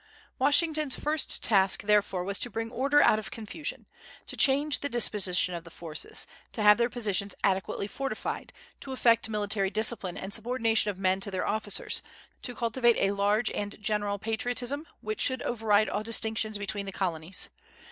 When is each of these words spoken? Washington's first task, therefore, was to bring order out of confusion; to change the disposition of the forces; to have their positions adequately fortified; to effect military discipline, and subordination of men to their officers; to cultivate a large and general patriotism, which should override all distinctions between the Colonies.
Washington's 0.39 0.95
first 0.95 1.43
task, 1.43 1.83
therefore, 1.83 2.23
was 2.23 2.39
to 2.39 2.49
bring 2.49 2.71
order 2.71 3.03
out 3.03 3.19
of 3.19 3.29
confusion; 3.29 3.85
to 4.25 4.35
change 4.35 4.79
the 4.79 4.89
disposition 4.89 5.53
of 5.53 5.63
the 5.63 5.69
forces; 5.69 6.25
to 6.53 6.63
have 6.63 6.77
their 6.79 6.89
positions 6.89 7.35
adequately 7.43 7.85
fortified; 7.85 8.51
to 8.79 8.93
effect 8.93 9.29
military 9.29 9.69
discipline, 9.69 10.17
and 10.17 10.33
subordination 10.33 10.89
of 10.89 10.97
men 10.97 11.19
to 11.19 11.29
their 11.29 11.45
officers; 11.47 12.01
to 12.41 12.55
cultivate 12.55 12.97
a 12.97 13.11
large 13.11 13.51
and 13.51 13.75
general 13.79 14.17
patriotism, 14.17 14.87
which 15.01 15.21
should 15.21 15.43
override 15.43 15.87
all 15.87 16.01
distinctions 16.01 16.57
between 16.57 16.87
the 16.87 16.91
Colonies. 16.91 17.51